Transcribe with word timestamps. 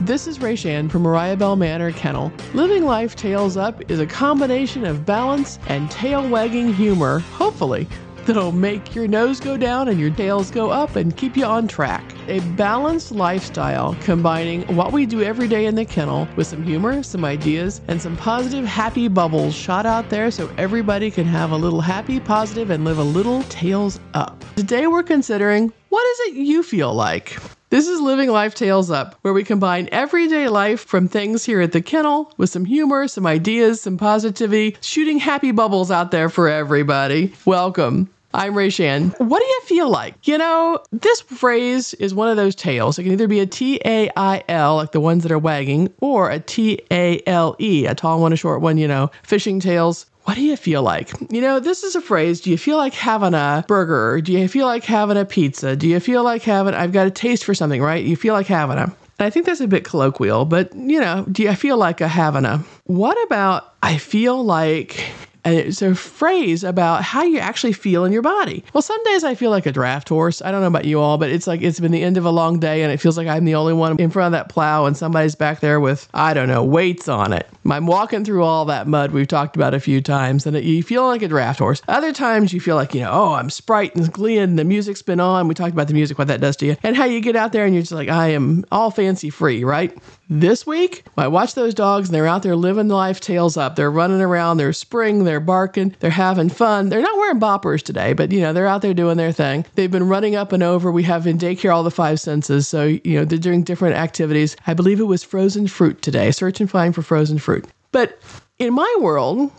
This 0.00 0.26
is 0.26 0.40
Rachann 0.40 0.90
from 0.90 1.02
Mariah 1.02 1.38
Bell 1.38 1.56
Manor 1.56 1.90
Kennel. 1.90 2.30
Living 2.52 2.84
Life 2.84 3.16
Tails 3.16 3.56
Up 3.56 3.90
is 3.90 3.98
a 3.98 4.06
combination 4.06 4.84
of 4.84 5.06
balance 5.06 5.58
and 5.68 5.90
tail 5.90 6.28
wagging 6.28 6.70
humor, 6.70 7.20
hopefully, 7.20 7.88
that'll 8.26 8.52
make 8.52 8.94
your 8.94 9.08
nose 9.08 9.40
go 9.40 9.56
down 9.56 9.88
and 9.88 9.98
your 9.98 10.10
tails 10.10 10.50
go 10.50 10.68
up 10.68 10.96
and 10.96 11.16
keep 11.16 11.34
you 11.34 11.46
on 11.46 11.66
track. 11.66 12.04
A 12.28 12.40
balanced 12.56 13.10
lifestyle 13.10 13.96
combining 14.02 14.62
what 14.76 14.92
we 14.92 15.06
do 15.06 15.22
every 15.22 15.48
day 15.48 15.64
in 15.64 15.74
the 15.74 15.86
kennel 15.86 16.28
with 16.36 16.46
some 16.46 16.62
humor, 16.62 17.02
some 17.02 17.24
ideas, 17.24 17.80
and 17.88 18.00
some 18.00 18.18
positive, 18.18 18.66
happy 18.66 19.08
bubbles 19.08 19.54
shot 19.54 19.86
out 19.86 20.10
there 20.10 20.30
so 20.30 20.52
everybody 20.58 21.10
can 21.10 21.24
have 21.24 21.52
a 21.52 21.56
little 21.56 21.80
happy, 21.80 22.20
positive, 22.20 22.68
and 22.68 22.84
live 22.84 22.98
a 22.98 23.02
little 23.02 23.44
tails 23.44 23.98
up. 24.12 24.44
Today 24.56 24.88
we're 24.88 25.02
considering 25.02 25.72
what 25.88 26.06
is 26.06 26.20
it 26.28 26.34
you 26.34 26.62
feel 26.62 26.92
like? 26.92 27.38
This 27.68 27.88
is 27.88 28.00
Living 28.00 28.30
Life 28.30 28.54
Tails 28.54 28.92
Up, 28.92 29.16
where 29.22 29.34
we 29.34 29.42
combine 29.42 29.88
everyday 29.90 30.46
life 30.48 30.84
from 30.84 31.08
things 31.08 31.44
here 31.44 31.60
at 31.60 31.72
the 31.72 31.82
kennel 31.82 32.32
with 32.36 32.48
some 32.48 32.64
humor, 32.64 33.08
some 33.08 33.26
ideas, 33.26 33.80
some 33.80 33.98
positivity, 33.98 34.76
shooting 34.80 35.18
happy 35.18 35.50
bubbles 35.50 35.90
out 35.90 36.12
there 36.12 36.28
for 36.28 36.48
everybody. 36.48 37.32
Welcome. 37.44 38.08
I'm 38.32 38.54
Rachann. 38.54 39.18
What 39.18 39.40
do 39.40 39.46
you 39.46 39.60
feel 39.64 39.90
like? 39.90 40.14
You 40.28 40.38
know, 40.38 40.78
this 40.92 41.22
phrase 41.22 41.92
is 41.94 42.14
one 42.14 42.28
of 42.28 42.36
those 42.36 42.54
tails. 42.54 43.00
It 43.00 43.02
can 43.02 43.10
either 43.10 43.26
be 43.26 43.40
a 43.40 43.46
T 43.46 43.80
A 43.84 44.10
I 44.16 44.44
L, 44.48 44.76
like 44.76 44.92
the 44.92 45.00
ones 45.00 45.24
that 45.24 45.32
are 45.32 45.38
wagging, 45.38 45.92
or 46.00 46.30
a 46.30 46.38
T 46.38 46.80
A 46.92 47.20
L 47.26 47.56
E, 47.58 47.86
a 47.86 47.96
tall 47.96 48.20
one, 48.20 48.32
a 48.32 48.36
short 48.36 48.60
one, 48.60 48.78
you 48.78 48.86
know, 48.86 49.10
fishing 49.24 49.58
tails. 49.58 50.06
What 50.26 50.34
do 50.34 50.42
you 50.42 50.56
feel 50.56 50.82
like? 50.82 51.12
You 51.30 51.40
know, 51.40 51.60
this 51.60 51.84
is 51.84 51.94
a 51.94 52.00
phrase. 52.00 52.40
Do 52.40 52.50
you 52.50 52.58
feel 52.58 52.76
like 52.76 52.94
having 52.94 53.32
a 53.32 53.64
burger? 53.68 54.20
Do 54.20 54.32
you 54.32 54.48
feel 54.48 54.66
like 54.66 54.82
having 54.82 55.16
a 55.16 55.24
pizza? 55.24 55.76
Do 55.76 55.86
you 55.86 56.00
feel 56.00 56.24
like 56.24 56.42
having, 56.42 56.74
I've 56.74 56.90
got 56.90 57.06
a 57.06 57.12
taste 57.12 57.44
for 57.44 57.54
something, 57.54 57.80
right? 57.80 58.04
You 58.04 58.16
feel 58.16 58.34
like 58.34 58.48
having 58.48 58.76
a. 58.76 58.92
I 59.20 59.30
think 59.30 59.46
that's 59.46 59.60
a 59.60 59.68
bit 59.68 59.84
colloquial, 59.84 60.44
but 60.44 60.74
you 60.74 60.98
know, 60.98 61.24
do 61.30 61.44
you 61.44 61.54
feel 61.54 61.76
like 61.76 62.00
a 62.00 62.08
having 62.08 62.44
a? 62.44 62.58
What 62.86 63.16
about 63.24 63.74
I 63.84 63.98
feel 63.98 64.44
like 64.44 65.04
it's 65.46 65.82
a 65.82 65.94
phrase 65.94 66.64
about 66.64 67.02
how 67.02 67.22
you 67.22 67.38
actually 67.38 67.72
feel 67.72 68.04
in 68.04 68.12
your 68.12 68.22
body. 68.22 68.64
Well, 68.72 68.82
some 68.82 69.02
days 69.04 69.24
I 69.24 69.34
feel 69.34 69.50
like 69.50 69.66
a 69.66 69.72
draft 69.72 70.08
horse. 70.08 70.42
I 70.42 70.50
don't 70.50 70.60
know 70.60 70.66
about 70.66 70.84
you 70.84 71.00
all, 71.00 71.18
but 71.18 71.30
it's 71.30 71.46
like 71.46 71.62
it's 71.62 71.80
been 71.80 71.92
the 71.92 72.02
end 72.02 72.16
of 72.16 72.24
a 72.24 72.30
long 72.30 72.58
day 72.58 72.82
and 72.82 72.92
it 72.92 72.98
feels 72.98 73.16
like 73.16 73.28
I'm 73.28 73.44
the 73.44 73.54
only 73.54 73.72
one 73.72 73.98
in 73.98 74.10
front 74.10 74.34
of 74.34 74.38
that 74.38 74.48
plow 74.48 74.86
and 74.86 74.96
somebody's 74.96 75.34
back 75.34 75.60
there 75.60 75.80
with, 75.80 76.08
I 76.14 76.34
don't 76.34 76.48
know, 76.48 76.64
weights 76.64 77.08
on 77.08 77.32
it. 77.32 77.48
I'm 77.70 77.86
walking 77.86 78.24
through 78.24 78.44
all 78.44 78.64
that 78.66 78.86
mud 78.86 79.12
we've 79.12 79.28
talked 79.28 79.56
about 79.56 79.74
a 79.74 79.80
few 79.80 80.00
times 80.00 80.46
and 80.46 80.56
you 80.56 80.82
feel 80.82 81.06
like 81.06 81.22
a 81.22 81.28
draft 81.28 81.58
horse. 81.58 81.82
Other 81.88 82.12
times 82.12 82.52
you 82.52 82.60
feel 82.60 82.76
like, 82.76 82.94
you 82.94 83.00
know, 83.00 83.10
oh, 83.12 83.32
I'm 83.34 83.50
Sprite 83.50 83.94
and 83.94 84.12
Glee 84.12 84.38
and 84.38 84.58
the 84.58 84.64
music's 84.64 85.02
been 85.02 85.20
on. 85.20 85.48
We 85.48 85.54
talked 85.54 85.72
about 85.72 85.88
the 85.88 85.94
music, 85.94 86.18
what 86.18 86.28
that 86.28 86.40
does 86.40 86.56
to 86.56 86.66
you, 86.66 86.76
and 86.82 86.96
how 86.96 87.04
you 87.04 87.20
get 87.20 87.36
out 87.36 87.52
there 87.52 87.64
and 87.64 87.74
you're 87.74 87.82
just 87.82 87.92
like, 87.92 88.08
I 88.08 88.28
am 88.28 88.64
all 88.70 88.90
fancy 88.90 89.30
free, 89.30 89.64
right? 89.64 89.96
This 90.28 90.66
week, 90.66 91.04
I 91.16 91.28
watch 91.28 91.54
those 91.54 91.72
dogs 91.72 92.08
and 92.08 92.14
they're 92.14 92.26
out 92.26 92.42
there 92.42 92.56
living 92.56 92.88
life 92.88 93.20
tails 93.20 93.56
up. 93.56 93.76
They're 93.76 93.90
running 93.90 94.20
around, 94.20 94.56
they're 94.56 94.72
spring, 94.72 95.22
they're 95.22 95.35
barking, 95.40 95.94
they're 96.00 96.10
having 96.10 96.48
fun. 96.48 96.88
They're 96.88 97.02
not 97.02 97.16
wearing 97.16 97.40
boppers 97.40 97.82
today, 97.82 98.12
but 98.12 98.32
you 98.32 98.40
know, 98.40 98.52
they're 98.52 98.66
out 98.66 98.82
there 98.82 98.94
doing 98.94 99.16
their 99.16 99.32
thing. 99.32 99.64
They've 99.74 99.90
been 99.90 100.08
running 100.08 100.36
up 100.36 100.52
and 100.52 100.62
over. 100.62 100.90
We 100.90 101.02
have 101.04 101.26
in 101.26 101.38
daycare 101.38 101.74
all 101.74 101.82
the 101.82 101.90
five 101.90 102.20
senses. 102.20 102.68
So, 102.68 102.84
you 102.84 103.18
know, 103.18 103.24
they're 103.24 103.38
doing 103.38 103.62
different 103.62 103.96
activities. 103.96 104.56
I 104.66 104.74
believe 104.74 105.00
it 105.00 105.04
was 105.04 105.22
frozen 105.22 105.66
fruit 105.66 106.02
today. 106.02 106.30
Search 106.30 106.60
and 106.60 106.70
find 106.70 106.94
for 106.94 107.02
frozen 107.02 107.38
fruit. 107.38 107.66
But 107.92 108.20
in 108.58 108.74
my 108.74 108.96
world, 109.00 109.50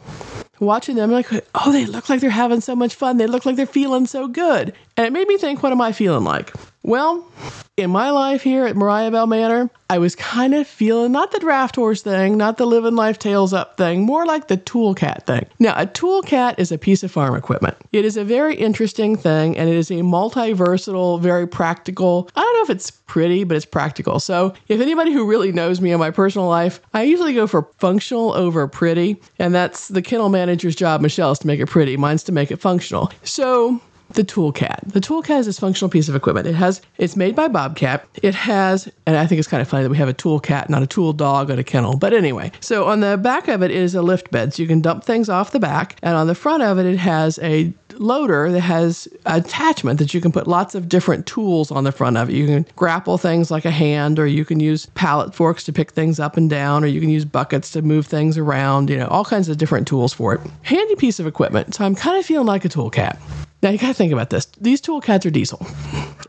watching 0.59 0.95
them 0.95 1.11
like 1.11 1.30
oh 1.55 1.72
they 1.72 1.86
look 1.86 2.09
like 2.09 2.20
they're 2.20 2.30
having 2.30 2.61
so 2.61 2.75
much 2.75 2.95
fun 2.95 3.17
they 3.17 3.28
look 3.28 3.45
like 3.45 3.55
they're 3.55 3.66
feeling 3.66 4.08
so 4.08 4.28
good 4.28 4.73
and 4.95 5.05
it 5.05 5.14
made 5.14 5.28
me 5.28 5.38
think 5.38 5.61
what 5.61 5.72
am 5.72 5.81
i 5.81 5.92
feeling 5.92 6.23
like 6.23 6.52
well 6.88 7.30
in 7.76 7.92
my 7.92 8.10
life 8.10 8.42
here 8.42 8.66
at 8.66 8.76
mariah 8.76 9.12
bell 9.12 9.28
manor 9.28 9.70
i 9.90 9.98
was 9.98 10.16
kind 10.16 10.56
of 10.56 10.66
feeling 10.66 11.12
not 11.12 11.32
the 11.32 11.40
draft 11.40 11.76
horse 11.76 12.02
thing 12.02 12.38
not 12.38 12.56
the 12.58 12.66
living 12.66 12.96
life 12.96 13.20
tails 13.20 13.54
up 13.54 13.76
thing 13.76 14.04
more 14.04 14.26
like 14.26 14.48
the 14.48 14.56
tool 14.56 14.96
cat 14.96 15.26
thing 15.28 15.46
now 15.60 15.74
a 15.78 15.86
tool 15.86 16.22
cat 16.22 16.58
is 16.58 16.72
a 16.72 16.78
piece 16.78 17.04
of 17.04 17.11
farm 17.11 17.36
equipment 17.36 17.76
it 17.92 18.06
is 18.06 18.16
a 18.16 18.23
very 18.23 18.56
interesting 18.56 19.17
thing 19.17 19.58
and 19.58 19.70
it 19.70 19.76
is 19.76 19.92
a 19.92 20.02
multi-versatile 20.02 21.17
very 21.17 21.45
practical 21.45 22.30
i 22.38 22.42
don't 22.42 22.56
know 22.56 22.64
if 22.64 22.70
it's 22.70 22.90
pretty 22.90 23.44
but 23.44 23.58
it's 23.58 23.66
practical 23.66 24.17
so 24.17 24.54
if 24.70 24.80
anybody 24.80 25.11
who 25.11 25.28
really 25.28 25.52
knows 25.52 25.82
me 25.82 25.92
in 25.92 26.00
my 26.00 26.10
personal 26.10 26.48
life 26.48 26.80
i 26.94 27.04
usually 27.04 27.34
go 27.34 27.45
for 27.45 27.70
functional 27.80 28.32
over 28.32 28.66
pretty 28.66 29.22
and 29.40 29.54
that's 29.54 29.90
the 29.90 30.02
kennel 30.02 30.30
manager's 30.30 30.76
job, 30.76 31.02
Michelle, 31.02 31.32
is 31.32 31.40
to 31.40 31.48
make 31.48 31.60
it 31.60 31.66
pretty. 31.67 31.98
Mine's 31.98 32.23
to 32.23 32.32
make 32.32 32.52
it 32.52 32.58
functional. 32.58 33.11
So 33.23 33.82
the 34.10 34.23
Toolcat. 34.23 34.92
The 34.92 35.00
Toolcat 35.00 35.40
is 35.40 35.45
this 35.45 35.60
functional 35.60 35.90
piece 35.90 36.10
of 36.10 36.16
equipment. 36.16 36.48
It 36.48 36.56
has 36.56 36.82
it's 36.98 37.16
made 37.16 37.36
by 37.36 37.48
Bobcat. 37.48 38.08
It 38.23 38.36
has, 38.36 38.90
and 39.06 39.18
I 39.18 39.26
think 39.26 39.40
it's 39.40 39.48
kind 39.48 39.62
of 39.62 39.68
funny 39.68 39.84
that 39.84 39.90
we 39.90 39.98
have 39.98 40.10
a 40.10 40.14
tool 40.14 40.40
cat, 40.40 40.70
not 40.70 40.84
a 40.84 40.88
tool 40.88 41.14
dog 41.14 41.50
at 41.50 41.60
a 41.60 41.64
kennel. 41.64 41.98
But 41.98 42.14
anyway, 42.14 42.52
so 42.60 42.86
on 42.86 43.02
the 43.02 43.17
back 43.17 43.48
of 43.48 43.62
it 43.62 43.72
is 43.72 43.96
a 43.96 44.02
lift 44.02 44.32
bed, 44.32 44.54
so 44.54 44.62
you 44.62 44.67
can 44.67 44.82
dump 44.82 45.04
things 45.04 45.30
off 45.30 45.52
the 45.52 45.60
back, 45.60 45.98
and 46.02 46.16
on 46.16 46.28
the 46.28 46.36
front 46.36 46.64
of 46.64 46.80
it, 46.80 46.86
it 46.86 46.98
has 46.98 47.40
a 47.40 47.73
loader 47.94 48.52
that 48.52 48.62
has 48.62 49.08
attachment 49.26 50.00
that 50.00 50.14
you 50.14 50.22
can 50.22 50.32
put 50.32 50.48
lots 50.48 50.76
of 50.76 50.88
different 50.88 51.26
tools 51.26 51.72
on 51.72 51.84
the 51.84 51.92
front 51.92 52.17
of 52.17 52.30
it. 52.30 52.36
You 52.36 52.46
can 52.46 52.66
grapple 52.76 53.17
things 53.17 53.52
like 53.52 53.66
a 53.66 53.72
hand, 53.72 54.20
or 54.20 54.28
you 54.28 54.46
can 54.46 54.60
use 54.60 54.86
pallet 54.88 55.34
forks 55.34 55.64
to 55.66 55.73
pick 55.73 55.92
things 55.92 56.20
up 56.20 56.38
and 56.38 56.50
down, 56.50 56.84
or 56.84 56.88
you 56.88 57.02
can 57.02 57.10
use 57.10 57.26
buckets 57.26 57.72
to 57.72 57.82
move 57.82 58.06
things 58.06 58.38
around, 58.38 58.90
you 58.90 58.98
know, 58.98 59.08
all 59.08 59.26
kinds 59.26 59.50
of 59.50 59.58
different 59.58 59.88
tools 59.88 60.14
for 60.14 60.34
it. 60.34 60.42
Handy 60.64 60.96
piece 60.96 61.20
of 61.20 61.28
equipment. 61.28 61.76
So 61.76 61.86
I'm 61.86 61.96
kind 61.96 62.17
of 62.17 62.26
feeling 62.26 62.48
like 62.48 62.66
a 62.66 62.70
tool 62.70 62.90
cat. 62.90 63.20
Now 63.64 63.70
you 63.70 63.78
gotta 63.78 63.94
think 63.94 64.14
about 64.14 64.30
this. 64.30 64.45
These 64.62 64.82
tool 64.82 65.02
cats 65.02 65.26
are 65.26 65.32
diesel, 65.32 65.66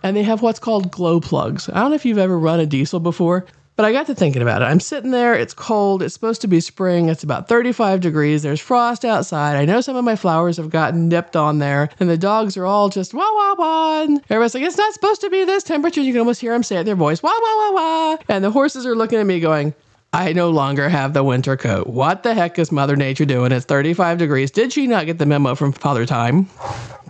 and 0.02 0.16
they 0.16 0.22
have 0.22 0.40
what's 0.40 0.58
called 0.58 0.90
glow 0.90 1.20
plugs. 1.20 1.68
I 1.68 1.80
don't 1.80 1.90
know 1.90 1.96
if 1.96 2.06
you've 2.06 2.18
ever 2.18 2.38
run 2.38 2.60
a 2.60 2.66
diesel 2.66 3.00
before, 3.00 3.44
but 3.76 3.84
I 3.84 3.92
got 3.92 4.06
to 4.06 4.14
thinking 4.14 4.42
about 4.42 4.60
it. 4.60 4.64
I'm 4.64 4.80
sitting 4.80 5.12
there, 5.12 5.34
it's 5.34 5.54
cold, 5.54 6.02
it's 6.02 6.14
supposed 6.14 6.40
to 6.40 6.48
be 6.48 6.58
spring, 6.60 7.08
it's 7.08 7.22
about 7.22 7.46
35 7.46 8.00
degrees, 8.00 8.42
there's 8.42 8.60
frost 8.60 9.04
outside. 9.04 9.56
I 9.56 9.66
know 9.66 9.80
some 9.80 9.94
of 9.94 10.04
my 10.04 10.16
flowers 10.16 10.56
have 10.56 10.70
gotten 10.70 11.08
nipped 11.08 11.36
on 11.36 11.58
there, 11.58 11.90
and 12.00 12.08
the 12.08 12.18
dogs 12.18 12.56
are 12.56 12.66
all 12.66 12.88
just 12.88 13.14
wah 13.14 13.20
wah 13.20 13.54
wah. 13.56 14.02
And 14.02 14.18
everybody's 14.30 14.54
like, 14.54 14.64
it's 14.64 14.78
not 14.78 14.94
supposed 14.94 15.20
to 15.20 15.30
be 15.30 15.44
this 15.44 15.62
temperature. 15.62 16.00
You 16.00 16.12
can 16.12 16.20
almost 16.20 16.40
hear 16.40 16.52
them 16.52 16.62
say 16.62 16.76
it 16.76 16.80
in 16.80 16.86
their 16.86 16.96
voice, 16.96 17.22
wah 17.22 17.30
wah 17.30 17.56
wah 17.56 17.72
wah. 17.72 18.16
And 18.28 18.42
the 18.42 18.50
horses 18.50 18.86
are 18.86 18.96
looking 18.96 19.20
at 19.20 19.26
me 19.26 19.38
going, 19.38 19.74
I 20.12 20.32
no 20.32 20.48
longer 20.48 20.88
have 20.88 21.12
the 21.12 21.22
winter 21.22 21.56
coat. 21.56 21.86
What 21.86 22.22
the 22.22 22.32
heck 22.32 22.58
is 22.58 22.72
Mother 22.72 22.96
Nature 22.96 23.26
doing? 23.26 23.52
It's 23.52 23.66
35 23.66 24.16
degrees. 24.16 24.50
Did 24.50 24.72
she 24.72 24.86
not 24.86 25.04
get 25.04 25.18
the 25.18 25.26
memo 25.26 25.54
from 25.54 25.70
Father 25.72 26.06
Time? 26.06 26.48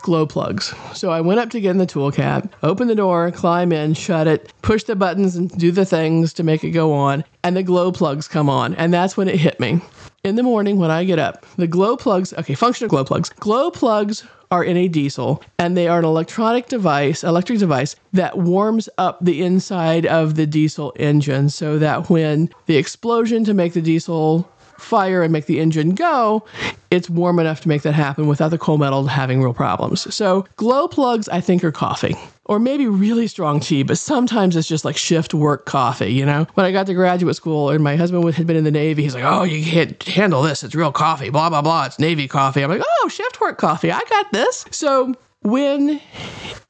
Glow 0.00 0.26
plugs. 0.26 0.75
So 0.94 1.10
I 1.10 1.20
went 1.20 1.41
up 1.41 1.50
to 1.50 1.60
get 1.60 1.70
in 1.70 1.78
the 1.78 1.86
tool 1.86 2.10
cat, 2.10 2.48
open 2.62 2.88
the 2.88 2.94
door, 2.94 3.31
climb 3.31 3.72
in, 3.72 3.94
shut 3.94 4.26
it, 4.26 4.53
push 4.62 4.84
the 4.84 4.97
buttons 4.97 5.36
and 5.36 5.50
do 5.59 5.70
the 5.70 5.84
things 5.84 6.32
to 6.34 6.42
make 6.42 6.64
it 6.64 6.70
go 6.70 6.92
on, 6.92 7.25
and 7.42 7.56
the 7.56 7.62
glow 7.62 7.92
plugs 7.92 8.28
come 8.28 8.48
on. 8.48 8.75
And 8.75 8.92
that's 8.92 9.16
when 9.16 9.28
it 9.28 9.36
hit 9.36 9.59
me. 9.60 9.81
In 10.25 10.36
the 10.36 10.42
morning 10.42 10.78
when 10.78 10.91
I 10.91 11.04
get 11.04 11.19
up, 11.19 11.47
the 11.56 11.66
glow 11.66 11.97
plugs, 11.97 12.34
okay, 12.34 12.54
functional 12.54 12.88
glow 12.88 13.04
plugs. 13.04 13.31
Glow 13.31 13.70
plugs 13.70 14.25
are 14.50 14.64
in 14.64 14.76
a 14.76 14.88
diesel 14.88 15.42
and 15.59 15.76
they 15.76 15.88
are 15.88 15.98
an 15.98 16.04
electronic 16.04 16.66
device, 16.66 17.22
electric 17.22 17.59
device 17.59 17.97
that 18.12 18.38
warms 18.38 18.88
up 18.98 19.19
the 19.20 19.42
inside 19.42 20.06
of 20.06 20.34
the 20.34 20.47
diesel 20.47 20.92
engine 20.97 21.48
so 21.48 21.78
that 21.78 22.09
when 22.10 22.48
the 22.66 22.76
explosion 22.76 23.44
to 23.44 23.54
make 23.54 23.75
the 23.75 23.82
diesel 23.82 24.50
fire 24.78 25.22
and 25.22 25.33
make 25.33 25.47
the 25.47 25.61
engine 25.61 25.94
go, 25.94 26.44
it's 26.91 27.11
warm 27.11 27.39
enough 27.39 27.61
to 27.62 27.69
make 27.69 27.83
that 27.83 27.93
happen 27.94 28.27
without 28.27 28.50
the 28.50 28.59
coal 28.59 28.78
metal 28.78 29.06
having 29.06 29.43
real 29.43 29.53
problems. 29.53 30.12
So, 30.15 30.47
glow 30.56 30.89
plugs, 30.89 31.28
I 31.28 31.41
think, 31.41 31.62
are 31.65 31.72
coffee. 31.72 32.15
Or 32.47 32.59
maybe 32.59 32.87
really 32.87 33.27
strong 33.27 33.61
tea, 33.61 33.83
but 33.83 33.99
sometimes 33.99 34.56
it's 34.56 34.66
just 34.66 34.84
like 34.84 34.97
shift 34.97 35.34
work 35.34 35.66
coffee, 35.66 36.12
you 36.12 36.25
know? 36.25 36.47
When 36.55 36.65
I 36.65 36.72
got 36.72 36.87
to 36.87 36.94
graduate 36.94 37.37
school 37.37 37.69
and 37.69 37.84
my 37.84 37.97
husband 37.97 38.25
had 38.34 38.47
been 38.47 38.56
in 38.56 38.65
the 38.65 38.71
Navy, 38.71 39.03
he's 39.03 39.15
like, 39.15 39.25
oh, 39.25 39.43
you 39.43 39.62
can't 39.62 40.03
handle 40.05 40.41
this. 40.41 40.65
It's 40.65 40.75
real 40.75 40.93
coffee, 40.93 41.28
blah, 41.28 41.50
blah, 41.50 41.60
blah. 41.60 41.84
It's 41.84 41.99
Navy 41.99 42.27
coffee. 42.27 42.62
I'm 42.62 42.71
like, 42.71 42.83
oh, 43.03 43.09
shift 43.09 43.41
work 43.41 43.59
coffee. 43.59 43.93
I 43.93 44.00
got 44.09 44.33
this. 44.33 44.65
So, 44.71 45.15
when 45.43 46.00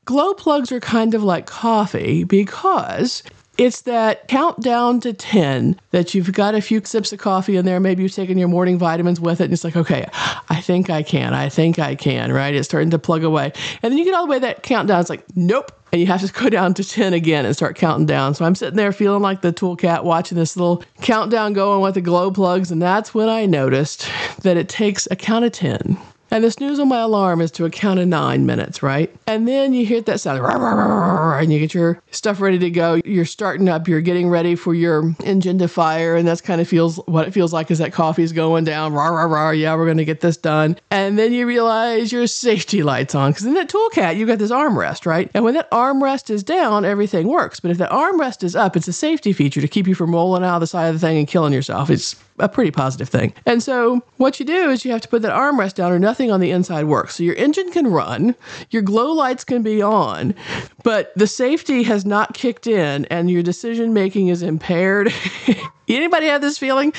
glow 0.04 0.34
plugs 0.34 0.72
are 0.72 0.80
kind 0.80 1.14
of 1.14 1.22
like 1.22 1.46
coffee 1.46 2.25
because 2.25 3.22
it's 3.58 3.82
that 3.82 4.28
countdown 4.28 5.00
to 5.00 5.12
10 5.12 5.78
that 5.90 6.14
you've 6.14 6.32
got 6.32 6.55
a 6.55 6.60
few 6.60 6.81
sips 6.84 7.12
of 7.12 7.19
coffee 7.19 7.56
in 7.56 7.64
there. 7.64 7.81
Maybe 7.81 8.05
you've 8.05 8.14
taken 8.14 8.38
your 8.38 8.46
morning 8.46 8.78
vitamins 8.78 9.20
with 9.20 9.40
it. 9.40 9.44
And 9.44 9.52
it's 9.52 9.64
like, 9.64 9.76
okay, 9.76 10.06
I 10.12 10.60
think 10.60 10.88
I 10.90 11.02
can. 11.02 11.34
I 11.34 11.49
think 11.49 11.81
I 11.81 11.96
can, 11.96 12.32
right? 12.32 12.55
It's 12.55 12.69
starting 12.69 12.90
to 12.90 13.00
plug 13.00 13.25
away. 13.25 13.52
And 13.82 13.90
then 13.90 13.99
you 13.99 14.05
get 14.05 14.14
all 14.14 14.26
the 14.26 14.31
way 14.31 14.38
that 14.38 14.62
countdown. 14.62 15.00
It's 15.00 15.10
like, 15.10 15.25
nope. 15.34 15.72
And 15.90 16.00
you 16.00 16.06
have 16.06 16.25
to 16.25 16.32
go 16.40 16.49
down 16.49 16.72
to 16.75 16.84
10 16.84 17.12
again 17.14 17.44
and 17.44 17.55
start 17.55 17.75
counting 17.75 18.06
down. 18.06 18.34
So 18.34 18.44
I'm 18.44 18.55
sitting 18.55 18.76
there 18.76 18.93
feeling 18.93 19.22
like 19.22 19.40
the 19.40 19.50
tool 19.50 19.75
cat 19.75 20.05
watching 20.05 20.38
this 20.38 20.56
little 20.56 20.84
countdown 21.00 21.52
going 21.52 21.82
with 21.82 21.94
the 21.94 22.00
glow 22.00 22.31
plugs. 22.31 22.70
And 22.70 22.81
that's 22.81 23.12
when 23.12 23.28
I 23.28 23.46
noticed 23.46 24.08
that 24.43 24.56
it 24.56 24.69
takes 24.69 25.08
a 25.10 25.16
count 25.16 25.44
of 25.44 25.50
10 25.50 25.99
And 26.30 26.44
the 26.44 26.50
snooze 26.50 26.78
on 26.78 26.88
my 26.88 27.00
alarm 27.00 27.40
is 27.40 27.50
to 27.52 27.64
a 27.64 27.70
count 27.70 28.00
of 28.00 28.08
nine 28.08 28.46
minutes, 28.46 28.82
right? 28.82 29.14
And 29.26 29.48
then 29.48 29.72
you 29.72 29.86
hear 29.86 30.00
that 30.02 30.20
sound, 30.20 30.40
and 31.42 31.52
you 31.52 31.58
get 31.58 31.75
your 31.75 32.02
stuff 32.10 32.40
ready 32.40 32.58
to 32.58 32.70
go. 32.70 33.00
You're 33.04 33.25
starting 33.25 33.69
up, 33.69 33.88
you're 33.88 34.00
getting 34.00 34.28
ready 34.28 34.54
for 34.54 34.75
your 34.75 35.14
engine 35.25 35.58
to 35.58 35.69
fire, 35.69 36.16
and 36.16 36.28
that's 36.28 36.40
kind 36.40 36.60
of 36.60 36.69
feels 36.69 36.96
what 37.06 37.26
it 37.26 37.32
feels 37.32 37.52
like 37.52 37.70
is 37.70 37.78
that 37.78 37.92
coffee's 37.92 38.32
going 38.32 38.64
down. 38.64 38.92
Rah, 38.92 39.08
rah, 39.08 39.25
rah. 39.25 39.50
Yeah, 39.50 39.75
we're 39.75 39.86
going 39.86 39.96
to 39.98 40.04
get 40.04 40.20
this 40.20 40.36
done. 40.36 40.76
And 40.90 41.19
then 41.19 41.32
you 41.32 41.46
realize 41.46 42.12
your 42.12 42.26
safety 42.26 42.82
light's 42.82 43.14
on 43.14 43.31
because 43.31 43.46
in 43.46 43.54
that 43.54 43.69
toolcat, 43.69 44.16
you 44.16 44.26
got 44.26 44.38
this 44.38 44.50
armrest, 44.50 45.06
right? 45.06 45.31
And 45.34 45.44
when 45.44 45.54
that 45.54 45.70
armrest 45.70 46.31
is 46.31 46.42
down, 46.42 46.84
everything 46.84 47.28
works. 47.28 47.60
But 47.60 47.70
if 47.70 47.78
that 47.78 47.90
armrest 47.90 48.44
is 48.44 48.54
up, 48.54 48.76
it's 48.76 48.88
a 48.88 48.92
safety 48.92 49.32
feature 49.32 49.60
to 49.60 49.69
keep 49.69 49.86
you 49.86 49.94
from 49.94 50.12
rolling 50.12 50.44
out 50.44 50.56
of 50.56 50.60
the 50.60 50.66
side 50.66 50.88
of 50.88 50.94
the 50.94 51.06
thing 51.06 51.19
and 51.19 51.26
killing 51.28 51.52
yourself. 51.52 51.90
It's 51.90 52.16
a 52.38 52.48
pretty 52.48 52.70
positive 52.70 53.08
thing. 53.08 53.32
And 53.46 53.62
so 53.62 54.02
what 54.16 54.38
you 54.38 54.46
do 54.46 54.70
is 54.70 54.84
you 54.84 54.92
have 54.92 55.00
to 55.02 55.08
put 55.08 55.22
that 55.22 55.32
armrest 55.32 55.74
down 55.74 55.92
or 55.92 55.98
nothing 55.98 56.18
on 56.26 56.41
the 56.41 56.50
inside 56.50 56.85
works. 56.85 57.17
So 57.17 57.23
your 57.23 57.37
engine 57.37 57.70
can 57.70 57.87
run, 57.87 58.35
your 58.70 58.82
glow 58.82 59.12
lights 59.12 59.44
can 59.44 59.62
be 59.62 59.81
on, 59.81 60.35
but 60.82 61.12
the 61.15 61.26
safety 61.26 61.82
has 61.85 62.05
not 62.05 62.35
kicked 62.35 62.67
in 62.67 63.05
and 63.06 63.31
your 63.31 63.43
decision 63.43 63.93
making 63.94 64.29
is 64.29 64.43
impaired. 64.43 65.12
Anybody 65.88 66.26
have 66.26 66.43
this 66.43 66.59
feeling? 66.59 66.93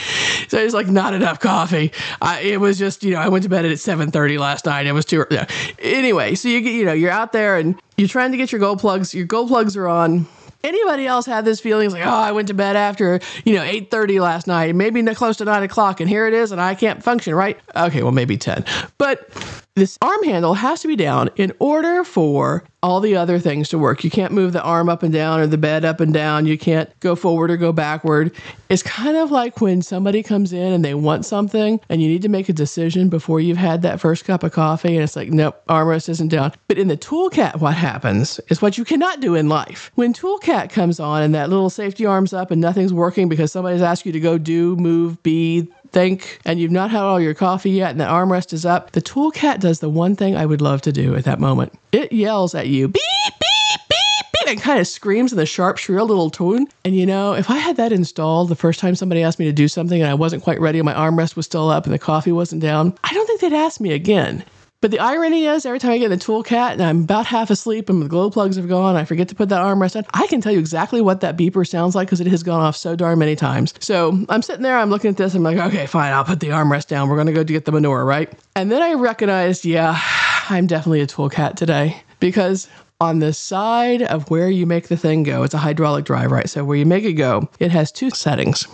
So 0.48 0.58
it's 0.58 0.74
like 0.74 0.88
not 0.88 1.14
enough 1.14 1.40
coffee. 1.40 1.92
I, 2.22 2.40
it 2.42 2.60
was 2.60 2.80
just 2.80 3.04
you 3.04 3.12
know 3.12 3.20
I 3.20 3.28
went 3.28 3.44
to 3.44 3.50
bed 3.50 3.66
at 3.66 3.80
seven 3.80 4.10
thirty 4.10 4.38
last 4.40 4.66
night. 4.66 4.88
It 4.88 4.94
was 4.94 5.06
too 5.06 5.26
yeah. 5.30 5.46
anyway. 5.78 6.34
So 6.34 6.48
you 6.48 6.62
get 6.62 6.74
you 6.74 6.86
know 6.86 6.94
you're 6.94 7.12
out 7.12 7.32
there 7.32 7.58
and 7.58 7.80
you're 7.98 8.08
trying 8.08 8.32
to 8.32 8.38
get 8.38 8.52
your 8.52 8.60
glow 8.60 8.76
plugs. 8.76 9.14
Your 9.14 9.26
glow 9.26 9.46
plugs 9.46 9.78
are 9.78 9.88
on 9.88 10.28
Anybody 10.64 11.08
else 11.08 11.26
had 11.26 11.46
this 11.46 11.60
feeling? 11.60 11.86
It's 11.86 11.94
like, 11.94 12.06
oh, 12.06 12.10
I 12.10 12.32
went 12.32 12.50
to 12.50 12.54
bed 12.54 12.76
after, 12.76 13.20
you 13.46 13.54
know, 13.54 13.62
8.30 13.62 14.22
last 14.22 14.46
night, 14.48 14.76
maybe 14.76 15.04
close 15.16 15.38
to 15.38 15.46
9 15.46 15.64
o'clock, 15.64 16.02
and 16.02 16.10
here 16.10 16.28
it 16.28 16.34
is, 16.34 16.52
and 16.52 16.60
I 16.60 16.76
can't 16.76 17.02
function, 17.02 17.34
right? 17.34 17.58
Okay, 17.76 18.04
well, 18.04 18.12
maybe 18.12 18.38
10. 18.38 18.66
But 18.98 19.30
this 19.76 19.98
arm 20.02 20.24
handle 20.24 20.54
has 20.56 20.82
to 20.82 20.88
be 20.88 20.98
down 20.98 21.30
in 21.38 21.54
order 21.60 22.04
for 22.04 22.64
all 22.82 23.02
the 23.02 23.16
other 23.16 23.40
things 23.40 23.70
to 23.70 23.78
work. 23.78 24.04
You 24.04 24.10
can't 24.10 24.32
move 24.32 24.54
the 24.54 24.62
arm 24.62 24.88
up 24.88 25.04
and 25.04 25.12
down 25.12 25.40
or 25.40 25.48
the 25.48 25.58
bed 25.58 25.84
up 25.84 26.00
and 26.00 26.14
down. 26.14 26.46
You 26.46 26.58
can't 26.58 26.90
go 27.02 27.16
forward 27.16 27.52
or 27.52 27.58
go 27.58 27.74
backward. 27.74 28.32
It's 28.70 28.84
kind 28.84 29.18
of 29.18 29.32
like 29.32 29.60
when 29.60 29.82
somebody 29.82 30.24
comes 30.24 30.54
in 30.54 30.72
and 30.72 30.86
they 30.86 30.94
want 30.94 31.26
something 31.26 31.80
and 31.90 32.02
you 32.02 32.08
need 32.08 32.22
to 32.22 32.30
make 32.30 32.48
a 32.48 32.54
decision 32.54 33.10
before 33.10 33.42
you've 33.42 33.58
had 33.58 33.82
that 33.82 34.00
first 34.00 34.26
cup 34.26 34.44
of 34.44 34.54
coffee 34.54 34.96
and 34.96 35.04
it's 35.04 35.16
like, 35.16 35.30
nope, 35.30 35.62
armrest 35.68 36.08
isn't 36.08 36.30
down. 36.30 36.54
But 36.68 36.78
in 36.78 36.88
the 36.88 36.98
toolcat, 36.98 37.60
what 37.60 37.74
happens 37.74 38.40
is 38.50 38.62
what 38.62 38.78
you 38.78 38.86
cannot 38.86 39.20
do 39.20 39.36
in 39.36 39.50
life. 39.50 39.92
When 39.96 40.14
toolcat 40.14 40.70
comes 40.70 41.00
on 41.00 41.22
and 41.22 41.36
that 41.36 41.50
little 41.50 41.70
safety 41.70 42.06
arm's 42.06 42.32
up 42.32 42.52
and 42.52 42.62
nothing's 42.62 42.94
working 42.94 43.28
because 43.28 43.52
somebody's 43.52 43.82
asked 43.82 44.06
you 44.06 44.12
to 44.12 44.20
go 44.20 44.38
do, 44.38 44.76
move, 44.78 45.22
be, 45.24 45.68
think, 45.92 46.40
and 46.46 46.60
you've 46.60 46.72
not 46.72 46.92
had 46.92 47.02
all 47.02 47.20
your 47.20 47.34
coffee 47.34 47.72
yet 47.72 47.92
and 47.92 48.00
the 48.00 48.06
armrest 48.06 48.54
is 48.54 48.66
up, 48.66 48.92
the 48.92 49.02
toolcat 49.02 49.60
does 49.60 49.80
the 49.80 49.90
one 49.90 50.16
thing 50.16 50.36
I 50.36 50.46
would 50.46 50.62
love 50.62 50.82
to 50.84 50.92
do 50.92 51.16
at 51.16 51.26
that 51.26 51.40
moment. 51.40 51.74
It 51.92 52.12
yells 52.12 52.56
at 52.56 52.68
you, 52.68 52.88
beep, 52.88 53.02
beep, 53.26 53.80
beep, 53.90 54.26
beep, 54.34 54.48
and 54.50 54.62
kind 54.62 54.80
of 54.80 54.88
screams 54.88 55.32
in 55.32 55.38
the 55.38 55.46
sharp, 55.46 55.78
shrill 55.78 56.06
little 56.06 56.30
tone. 56.30 56.68
And 56.86 56.96
you 56.96 57.06
know, 57.06 57.34
if 57.34 57.50
I 57.50 57.58
had 57.58 57.78
that 57.78 57.92
installed 57.92 58.50
the 58.50 58.56
first 58.56 58.80
time 58.80 58.96
somebody 58.96 59.24
asked 59.24 59.40
me 59.40 59.46
to 59.46 59.52
do 59.52 59.68
something 59.68 60.02
and 60.02 60.10
I 60.10 60.14
wasn't 60.14 60.44
quite 60.44 60.60
ready 60.60 60.80
and 60.80 60.86
my 60.86 60.94
armrest 60.94 61.36
was 61.36 61.46
still 61.46 61.70
up 61.70 61.86
and 61.86 61.94
the 61.94 62.00
coffee 62.00 62.32
wasn't 62.32 62.62
down, 62.62 62.98
I 63.04 63.14
don't 63.14 63.26
think 63.26 63.42
they'd 63.42 63.54
ask 63.54 63.80
me 63.80 63.94
again. 63.94 64.44
But 64.82 64.92
the 64.92 65.00
irony 65.00 65.46
is, 65.46 65.66
every 65.66 65.78
time 65.78 65.92
I 65.92 65.98
get 65.98 66.06
in 66.06 66.18
the 66.18 66.26
toolcat 66.26 66.72
and 66.72 66.82
I'm 66.82 67.04
about 67.04 67.26
half 67.26 67.50
asleep 67.50 67.90
and 67.90 68.02
the 68.02 68.08
glow 68.08 68.30
plugs 68.30 68.56
have 68.56 68.70
gone, 68.70 68.96
I 68.96 69.04
forget 69.04 69.28
to 69.28 69.36
put 69.36 69.50
that 69.50 69.62
armrest 69.62 69.98
on, 69.98 70.06
I 70.14 70.26
can 70.28 70.40
tell 70.40 70.54
you 70.54 70.60
exactly 70.60 71.02
what 71.02 71.20
that 71.20 71.38
beeper 71.38 71.68
sounds 71.68 71.96
like 71.96 72.08
because 72.08 72.22
it 72.22 72.28
has 72.28 72.44
gone 72.44 72.62
off 72.62 72.78
so 72.78 72.96
darn 72.96 73.20
many 73.20 73.36
times. 73.36 73.74
So 73.82 74.24
I'm 74.30 74.42
sitting 74.42 74.62
there, 74.62 74.78
I'm 74.78 74.90
looking 74.90 75.10
at 75.10 75.18
this, 75.18 75.36
I'm 75.36 75.44
like, 75.44 75.58
okay, 75.58 75.86
fine, 75.86 76.14
I'll 76.14 76.24
put 76.24 76.40
the 76.40 76.48
armrest 76.50 76.88
down. 76.88 77.10
We're 77.10 77.18
going 77.18 77.28
to 77.28 77.34
go 77.34 77.44
get 77.44 77.66
the 77.66 77.74
manure, 77.74 78.06
right? 78.06 78.32
And 78.56 78.72
then 78.72 78.82
I 78.82 78.94
recognized, 78.94 79.66
yeah, 79.66 80.00
I'm 80.50 80.66
definitely 80.66 81.02
a 81.02 81.08
toolcat 81.08 81.58
today 81.58 82.02
because 82.22 82.70
on 83.02 83.20
the 83.20 83.34
side 83.34 84.04
of 84.04 84.30
where 84.30 84.50
you 84.50 84.66
make 84.66 84.88
the 84.88 84.96
thing 84.96 85.24
go, 85.24 85.44
it's 85.44 85.54
a 85.54 85.58
hydraulic 85.58 86.06
drive, 86.06 86.32
right? 86.32 86.50
So 86.50 86.64
where 86.64 86.78
you 86.78 86.86
make 86.86 87.04
it 87.04 87.14
go, 87.14 87.50
it 87.60 87.72
has 87.72 87.92
two 87.92 88.12
settings 88.12 88.66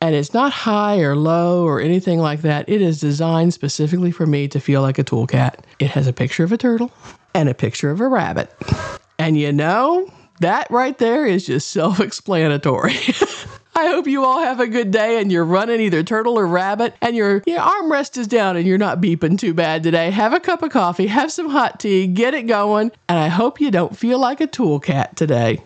and 0.00 0.14
it's 0.14 0.34
not 0.34 0.52
high 0.52 1.00
or 1.00 1.16
low 1.16 1.64
or 1.64 1.80
anything 1.80 2.18
like 2.18 2.42
that. 2.42 2.68
It 2.68 2.82
is 2.82 3.00
designed 3.00 3.54
specifically 3.54 4.10
for 4.10 4.26
me 4.26 4.48
to 4.48 4.60
feel 4.60 4.82
like 4.82 4.98
a 4.98 5.04
tool 5.04 5.26
cat. 5.26 5.66
It 5.78 5.90
has 5.90 6.06
a 6.06 6.12
picture 6.12 6.44
of 6.44 6.52
a 6.52 6.58
turtle 6.58 6.92
and 7.34 7.48
a 7.48 7.54
picture 7.54 7.90
of 7.90 8.00
a 8.00 8.08
rabbit. 8.08 8.52
And 9.18 9.38
you 9.38 9.52
know, 9.52 10.12
that 10.40 10.70
right 10.70 10.98
there 10.98 11.26
is 11.26 11.46
just 11.46 11.70
self 11.70 12.00
explanatory. 12.00 12.98
I 13.76 13.88
hope 13.88 14.06
you 14.06 14.24
all 14.24 14.40
have 14.40 14.60
a 14.60 14.68
good 14.68 14.92
day 14.92 15.20
and 15.20 15.32
you're 15.32 15.44
running 15.44 15.80
either 15.80 16.04
turtle 16.04 16.38
or 16.38 16.46
rabbit 16.46 16.94
and 17.00 17.16
your, 17.16 17.42
your 17.44 17.58
armrest 17.58 18.16
is 18.16 18.28
down 18.28 18.56
and 18.56 18.66
you're 18.66 18.78
not 18.78 19.00
beeping 19.00 19.36
too 19.36 19.52
bad 19.52 19.82
today. 19.82 20.10
Have 20.10 20.32
a 20.32 20.38
cup 20.38 20.62
of 20.62 20.70
coffee, 20.70 21.08
have 21.08 21.32
some 21.32 21.48
hot 21.48 21.80
tea, 21.80 22.06
get 22.06 22.34
it 22.34 22.46
going, 22.46 22.92
and 23.08 23.18
I 23.18 23.28
hope 23.28 23.60
you 23.60 23.72
don't 23.72 23.96
feel 23.96 24.20
like 24.20 24.40
a 24.40 24.46
tool 24.46 24.78
cat 24.78 25.16
today. 25.16 25.60